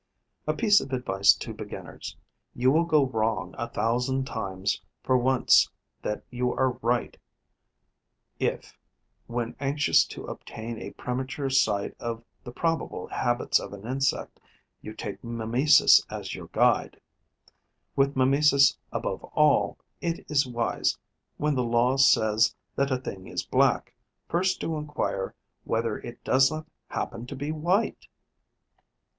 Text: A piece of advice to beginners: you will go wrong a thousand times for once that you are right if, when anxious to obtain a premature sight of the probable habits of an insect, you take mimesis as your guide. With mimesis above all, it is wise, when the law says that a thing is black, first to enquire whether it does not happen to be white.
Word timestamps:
A 0.47 0.55
piece 0.55 0.81
of 0.81 0.91
advice 0.93 1.31
to 1.35 1.53
beginners: 1.53 2.17
you 2.55 2.71
will 2.71 2.85
go 2.85 3.05
wrong 3.05 3.53
a 3.55 3.69
thousand 3.69 4.25
times 4.25 4.81
for 5.03 5.15
once 5.15 5.69
that 6.01 6.23
you 6.31 6.51
are 6.55 6.71
right 6.81 7.15
if, 8.39 8.75
when 9.27 9.55
anxious 9.59 10.03
to 10.05 10.25
obtain 10.25 10.79
a 10.79 10.89
premature 10.93 11.51
sight 11.51 11.95
of 11.99 12.23
the 12.43 12.51
probable 12.51 13.05
habits 13.09 13.59
of 13.59 13.73
an 13.73 13.85
insect, 13.85 14.39
you 14.81 14.91
take 14.95 15.23
mimesis 15.23 16.03
as 16.09 16.33
your 16.33 16.47
guide. 16.47 16.99
With 17.95 18.15
mimesis 18.15 18.79
above 18.91 19.23
all, 19.35 19.77
it 20.01 20.25
is 20.31 20.47
wise, 20.47 20.97
when 21.37 21.53
the 21.53 21.63
law 21.63 21.95
says 21.97 22.55
that 22.75 22.89
a 22.89 22.97
thing 22.97 23.27
is 23.27 23.45
black, 23.45 23.93
first 24.27 24.59
to 24.61 24.77
enquire 24.77 25.35
whether 25.63 25.99
it 25.99 26.23
does 26.23 26.49
not 26.51 26.65
happen 26.87 27.27
to 27.27 27.35
be 27.35 27.51
white. 27.51 28.07